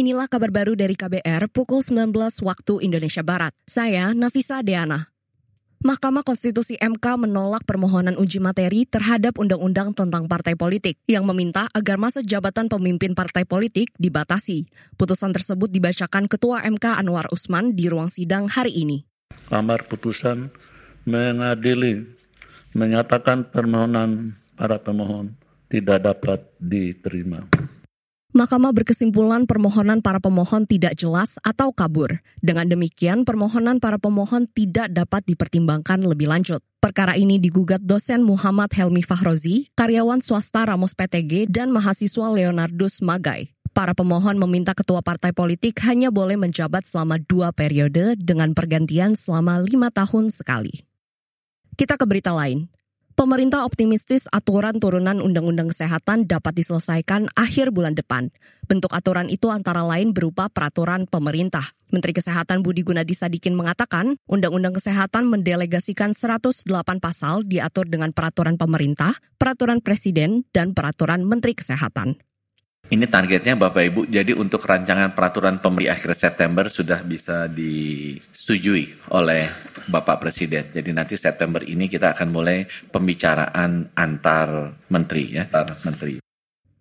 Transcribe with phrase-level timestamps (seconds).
[0.00, 3.52] Inilah kabar baru dari KBR pukul 19 waktu Indonesia Barat.
[3.68, 5.12] Saya Nafisa Deana.
[5.84, 12.00] Mahkamah Konstitusi MK menolak permohonan uji materi terhadap undang-undang tentang partai politik yang meminta agar
[12.00, 14.64] masa jabatan pemimpin partai politik dibatasi.
[14.96, 19.04] Putusan tersebut dibacakan Ketua MK Anwar Usman di ruang sidang hari ini.
[19.52, 20.48] Kamar putusan
[21.04, 22.08] mengadili
[22.72, 25.36] menyatakan permohonan para pemohon
[25.68, 27.44] tidak dapat diterima.
[28.30, 32.22] Mahkamah berkesimpulan permohonan para pemohon tidak jelas atau kabur.
[32.38, 36.62] Dengan demikian, permohonan para pemohon tidak dapat dipertimbangkan lebih lanjut.
[36.78, 43.50] Perkara ini digugat dosen Muhammad Helmi Fahrozi, karyawan swasta Ramos PTG, dan mahasiswa Leonardus Magai.
[43.74, 49.58] Para pemohon meminta ketua partai politik hanya boleh menjabat selama dua periode dengan pergantian selama
[49.58, 50.86] lima tahun sekali.
[51.74, 52.70] Kita ke berita lain.
[53.18, 58.30] Pemerintah optimistis aturan turunan Undang-Undang Kesehatan dapat diselesaikan akhir bulan depan.
[58.70, 61.66] Bentuk aturan itu antara lain berupa peraturan pemerintah.
[61.90, 66.70] Menteri Kesehatan Budi Gunadi Sadikin mengatakan, Undang-Undang Kesehatan mendelegasikan 108
[67.02, 72.29] pasal diatur dengan peraturan pemerintah, peraturan presiden, dan peraturan Menteri Kesehatan.
[72.90, 79.46] Ini targetnya Bapak Ibu, jadi untuk rancangan peraturan pemerintah akhir September sudah bisa disetujui oleh
[79.86, 80.74] Bapak Presiden.
[80.74, 86.29] Jadi nanti September ini kita akan mulai pembicaraan antar menteri ya, antar menteri.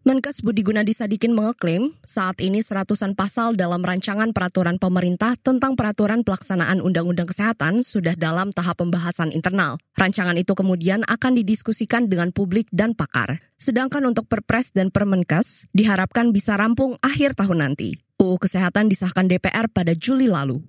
[0.08, 6.24] Menkes Budi Gunadi Sadikin mengeklaim saat ini seratusan pasal dalam rancangan peraturan pemerintah tentang peraturan
[6.24, 9.76] pelaksanaan Undang-Undang Kesehatan sudah dalam tahap pembahasan internal.
[10.00, 13.44] Rancangan itu kemudian akan didiskusikan dengan publik dan pakar.
[13.60, 18.00] Sedangkan untuk Perpres dan Permenkes diharapkan bisa rampung akhir tahun nanti.
[18.24, 20.64] UU Kesehatan disahkan DPR pada Juli lalu.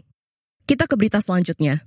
[0.67, 1.87] Kita ke berita selanjutnya.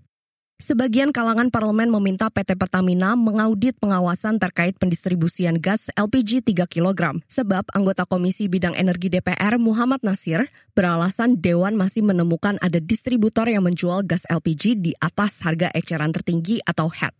[0.61, 7.17] Sebagian kalangan parlemen meminta PT Pertamina mengaudit pengawasan terkait pendistribusian gas LPG 3 kg.
[7.25, 10.45] Sebab anggota Komisi Bidang Energi DPR Muhammad Nasir
[10.77, 16.61] beralasan Dewan masih menemukan ada distributor yang menjual gas LPG di atas harga eceran tertinggi
[16.61, 17.17] atau HET.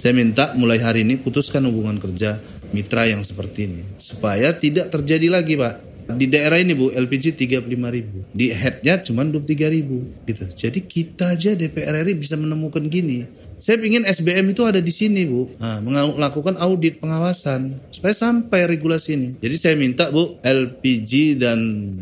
[0.00, 2.40] Saya minta mulai hari ini putuskan hubungan kerja
[2.72, 3.82] mitra yang seperti ini.
[4.00, 8.26] Supaya tidak terjadi lagi Pak di daerah ini Bu, LPG 35 ribu.
[8.34, 10.02] Di headnya cuma 23 ribu.
[10.26, 10.44] Gitu.
[10.50, 13.24] Jadi kita aja DPR RI bisa menemukan gini.
[13.60, 15.46] Saya ingin SBM itu ada di sini Bu.
[15.60, 15.78] Nah,
[16.16, 17.78] melakukan audit pengawasan.
[17.94, 19.28] Supaya sampai regulasi ini.
[19.38, 21.60] Jadi saya minta Bu, LPG dan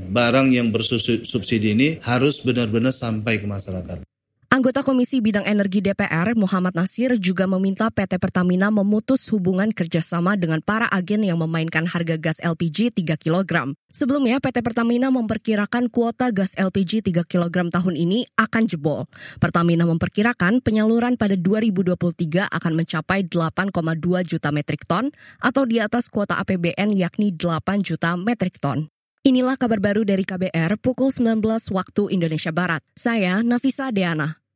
[0.09, 4.08] barang yang bersubsidi ini harus benar-benar sampai ke masyarakat.
[4.49, 10.65] Anggota Komisi Bidang Energi DPR, Muhammad Nasir, juga meminta PT Pertamina memutus hubungan kerjasama dengan
[10.65, 13.77] para agen yang memainkan harga gas LPG 3 kg.
[13.93, 19.05] Sebelumnya, PT Pertamina memperkirakan kuota gas LPG 3 kg tahun ini akan jebol.
[19.37, 23.69] Pertamina memperkirakan penyaluran pada 2023 akan mencapai 8,2
[24.25, 25.13] juta metrik ton
[25.45, 28.89] atau di atas kuota APBN yakni 8 juta metrik ton.
[29.27, 31.43] Inilah kabar baru dari KBR pukul 19
[31.75, 32.87] waktu Indonesia Barat.
[32.95, 34.48] Saya Nafisa Deana.